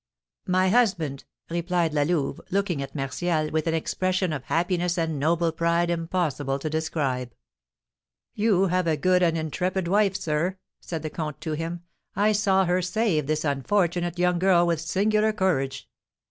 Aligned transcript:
"My 0.47 0.69
husband!" 0.69 1.25
replied 1.47 1.93
La 1.93 2.01
Louve, 2.01 2.41
looking 2.49 2.81
at 2.81 2.95
Martial 2.95 3.51
with 3.51 3.67
an 3.67 3.75
expression 3.75 4.33
of 4.33 4.45
happiness 4.45 4.97
and 4.97 5.19
noble 5.19 5.51
pride 5.51 5.91
impossible 5.91 6.57
to 6.57 6.71
describe. 6.71 7.35
"You 8.33 8.65
have 8.65 8.87
a 8.87 8.97
good 8.97 9.21
and 9.21 9.37
intrepid 9.37 9.87
wife, 9.87 10.15
sir," 10.15 10.57
said 10.79 11.03
the 11.03 11.11
comte 11.11 11.39
to 11.41 11.51
him. 11.51 11.83
"I 12.15 12.31
saw 12.31 12.65
her 12.65 12.81
save 12.81 13.27
this 13.27 13.45
unfortunate 13.45 14.17
young 14.17 14.39
girl 14.39 14.65
with 14.65 14.81
singular 14.81 15.31
courage." 15.33 15.87